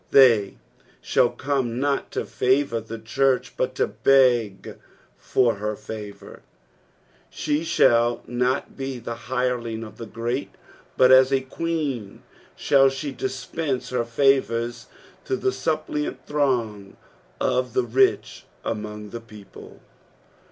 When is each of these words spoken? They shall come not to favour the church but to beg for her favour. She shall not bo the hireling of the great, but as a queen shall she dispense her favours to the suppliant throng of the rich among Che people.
They 0.09 0.57
shall 0.99 1.29
come 1.29 1.79
not 1.79 2.09
to 2.13 2.25
favour 2.25 2.81
the 2.81 2.97
church 2.97 3.55
but 3.55 3.75
to 3.75 3.85
beg 3.85 4.79
for 5.15 5.53
her 5.57 5.75
favour. 5.75 6.41
She 7.29 7.63
shall 7.63 8.23
not 8.25 8.75
bo 8.75 8.97
the 8.97 9.13
hireling 9.13 9.83
of 9.83 9.97
the 9.99 10.07
great, 10.07 10.55
but 10.97 11.11
as 11.11 11.31
a 11.31 11.41
queen 11.41 12.23
shall 12.55 12.89
she 12.89 13.11
dispense 13.11 13.91
her 13.91 14.03
favours 14.03 14.87
to 15.25 15.35
the 15.35 15.51
suppliant 15.51 16.25
throng 16.25 16.97
of 17.39 17.73
the 17.75 17.83
rich 17.83 18.45
among 18.65 19.11
Che 19.11 19.19
people. 19.19 19.81